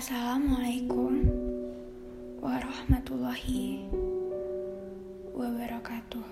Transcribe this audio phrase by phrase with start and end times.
[0.00, 1.28] Assalamualaikum
[2.40, 3.84] warahmatullahi
[5.36, 6.24] wabarakatuh.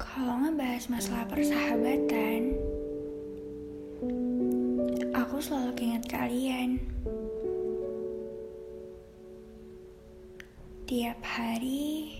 [0.00, 2.56] Kalau ngebahas masalah persahabatan,
[5.12, 6.80] aku selalu ingat kalian.
[10.88, 12.16] Tiap hari,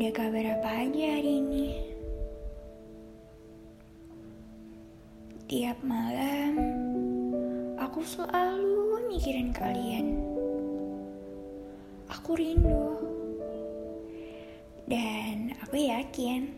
[0.00, 1.76] Ada kabar apa aja hari ini?
[5.44, 6.56] Tiap malam,
[7.76, 10.24] aku selalu mikirin kalian.
[12.16, 12.96] Aku rindu.
[14.88, 16.48] Dan aku yakin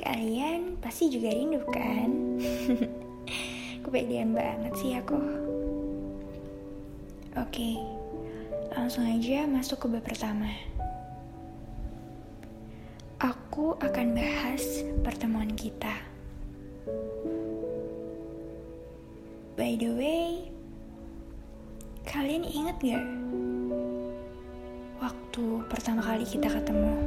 [0.00, 2.40] kalian pasti juga rindu kan?
[3.84, 5.20] Kepedean banget sih aku.
[7.44, 7.76] Oke,
[8.72, 10.48] langsung aja masuk ke bab pertama.
[13.56, 15.96] Aku akan bahas pertemuan kita.
[19.56, 20.52] By the way,
[22.04, 23.06] kalian inget gak
[25.00, 27.00] waktu pertama kali kita ketemu?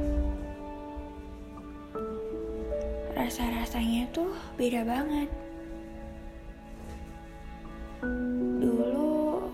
[3.13, 5.29] Rasa-rasanya tuh beda banget.
[8.57, 9.53] Dulu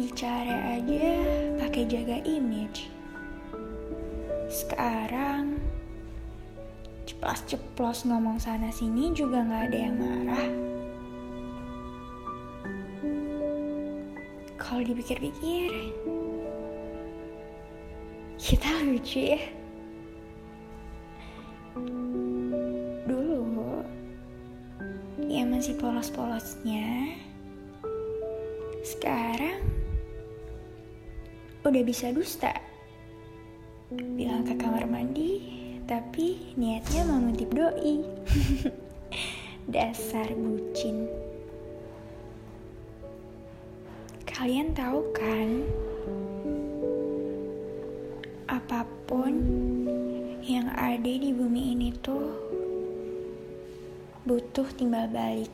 [0.00, 1.20] bicara aja
[1.60, 2.88] pakai jaga image.
[4.48, 5.61] Sekarang
[7.22, 10.48] ceplos-ceplos ngomong sana sini juga nggak ada yang marah.
[14.58, 15.70] Kalau dipikir-pikir,
[18.42, 19.42] kita lucu ya.
[23.06, 23.86] Dulu,
[25.30, 27.14] ya masih polos-polosnya.
[28.82, 29.62] Sekarang,
[31.62, 32.50] udah bisa dusta.
[33.94, 35.61] Bilang ke kamar mandi,
[35.92, 38.00] tapi niatnya mau ngutip doi.
[39.76, 41.04] Dasar bucin.
[44.24, 45.68] Kalian tahu kan?
[48.48, 49.36] Apa pun
[50.40, 52.40] yang ada di bumi ini tuh
[54.24, 55.52] butuh timbal balik.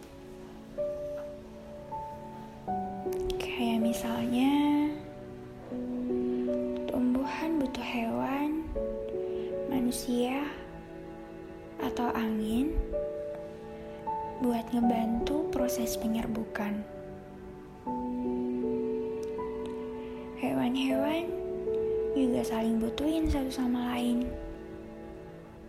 [3.43, 4.78] Kayak misalnya
[9.89, 10.45] manusia,
[11.81, 12.77] atau angin
[14.45, 16.77] buat ngebantu proses penyerbukan.
[20.45, 21.33] Hewan-hewan
[22.13, 24.29] juga saling butuhin satu sama lain.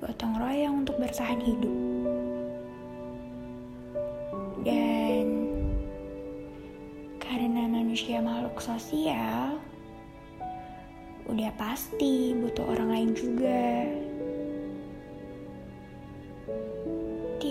[0.03, 1.75] Gotong royong untuk bertahan hidup.
[4.67, 5.27] Dan
[7.23, 9.63] karena manusia makhluk sosial,
[11.31, 13.87] udah pasti butuh orang lain juga.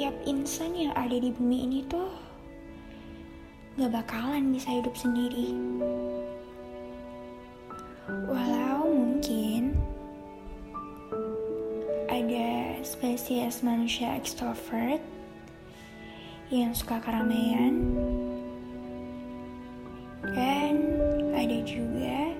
[0.09, 2.09] Tiap insan yang ada di bumi ini tuh
[3.77, 5.53] gak bakalan bisa hidup sendiri.
[8.25, 9.77] Walau mungkin
[12.09, 15.05] ada spesies manusia ekstrovert
[16.49, 17.93] yang suka keramaian
[20.25, 20.89] dan
[21.37, 22.33] ada juga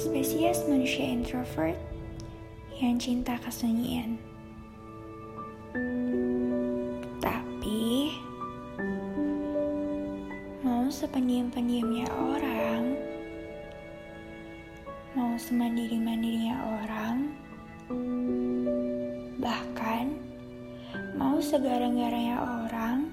[0.00, 1.76] spesies manusia introvert
[2.80, 4.16] yang cinta kesunyian.
[10.88, 12.96] Mau sependiam-pendiamnya orang,
[15.12, 17.28] mau semandiri-mandirinya orang,
[19.36, 20.16] bahkan
[21.12, 23.12] mau segarang-garangnya orang,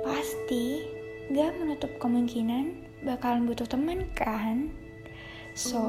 [0.00, 0.88] pasti
[1.36, 4.72] gak menutup kemungkinan bakalan butuh teman kan?
[5.52, 5.84] So,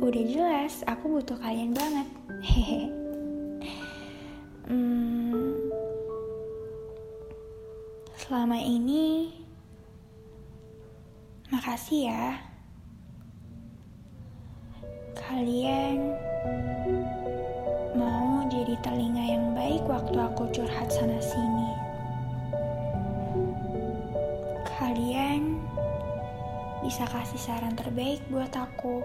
[0.00, 2.08] udah jelas aku butuh kalian banget.
[2.48, 2.88] Hehe.
[4.72, 5.52] hmm,
[8.16, 9.36] selama ini,
[11.48, 12.36] makasih ya.
[15.16, 16.12] Kalian
[17.96, 21.70] mau jadi telinga yang baik waktu aku curhat sana sini.
[24.76, 25.60] Kalian
[26.84, 29.00] bisa kasih saran terbaik buat aku.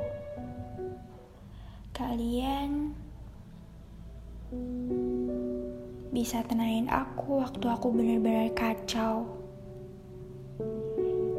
[1.96, 2.92] Kalian
[6.13, 9.43] bisa tenangin aku waktu aku benar-benar kacau.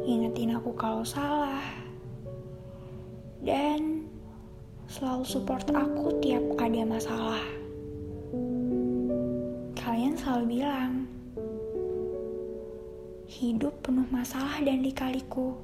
[0.05, 1.65] Ingetin aku kalau salah.
[3.41, 4.05] Dan
[4.85, 7.41] selalu support aku tiap ada masalah.
[9.73, 11.09] Kalian selalu bilang,
[13.25, 15.57] hidup penuh masalah dan lika-liku.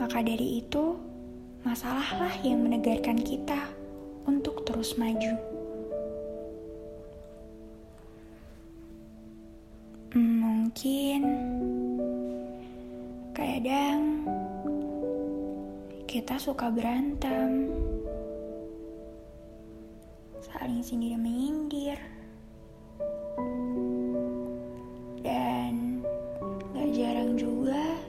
[0.00, 0.96] Maka dari itu,
[1.68, 3.68] masalahlah yang menegarkan kita
[4.24, 5.57] untuk terus maju.
[10.08, 11.20] Mungkin
[13.36, 14.24] kadang
[16.08, 17.68] kita suka berantem,
[20.40, 22.00] saling sindir menyindir,
[25.20, 26.00] dan
[26.72, 28.00] gak jarang juga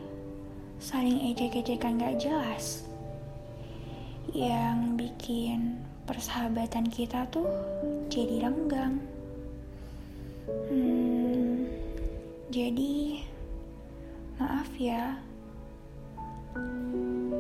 [0.80, 2.88] saling ejek-ejekan gak jelas.
[4.32, 5.60] Yang bikin
[6.08, 7.52] persahabatan kita tuh
[8.08, 9.04] jadi renggang.
[10.50, 10.89] Hmm,
[12.50, 13.22] jadi
[14.42, 15.22] maaf ya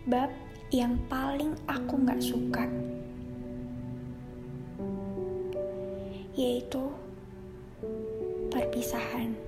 [0.04, 0.28] bab
[0.68, 2.68] yang paling aku gak suka.
[6.36, 6.92] Yaitu
[8.52, 9.47] perpisahan.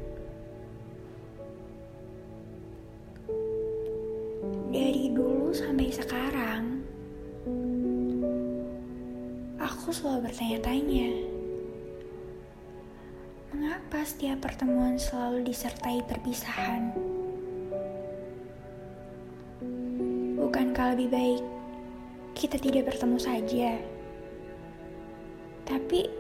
[5.70, 6.82] Sampai sekarang,
[9.55, 11.14] aku selalu bertanya-tanya,
[13.55, 16.90] mengapa setiap pertemuan selalu disertai perpisahan?
[20.43, 21.43] Bukankah lebih baik
[22.34, 23.78] kita tidak bertemu saja?
[25.70, 26.11] Tapi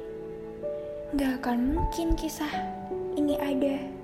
[1.18, 2.54] gak akan mungkin kisah
[3.18, 3.99] ini ada.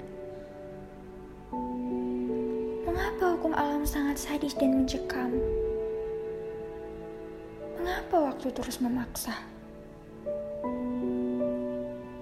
[3.17, 5.33] Mengapa hukum alam sangat sadis dan mencekam?
[7.81, 9.33] Mengapa waktu terus memaksa?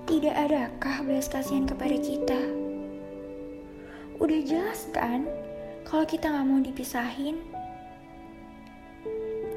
[0.07, 2.39] Tidak adakah belas kasihan kepada kita?
[4.23, 5.27] Udah jelas kan
[5.83, 7.43] kalau kita nggak mau dipisahin?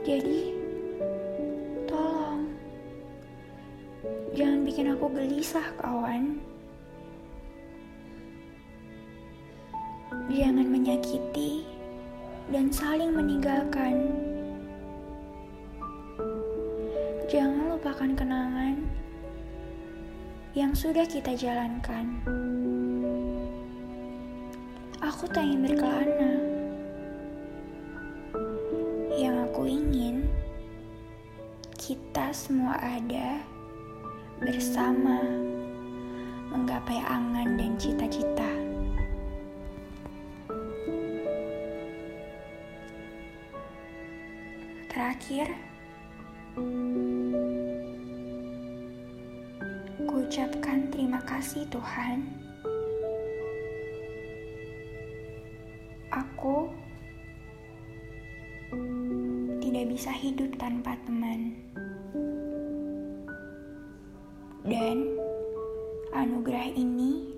[0.10, 0.58] Jadi,
[1.86, 2.50] tolong
[4.34, 6.42] jangan bikin aku gelisah, kawan.
[10.28, 11.64] Jangan menyakiti
[12.52, 14.12] dan saling meninggalkan.
[17.32, 18.76] Jangan lupakan kenangan
[20.52, 22.20] yang sudah kita jalankan.
[25.00, 26.34] Aku tak ingin berkelana.
[29.16, 30.28] Yang aku ingin
[31.80, 33.40] kita semua ada
[34.44, 35.24] bersama
[36.52, 38.67] menggapai angan dan cita-cita.
[45.08, 45.48] Terakhir,
[50.04, 52.28] kuucapkan terima kasih Tuhan.
[56.12, 56.68] Aku
[59.64, 61.56] tidak bisa hidup tanpa teman.
[64.68, 65.08] Dan
[66.12, 67.32] anugerah ini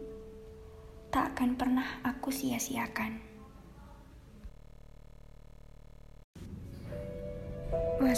[1.13, 3.28] tak akan pernah aku sia-siakan.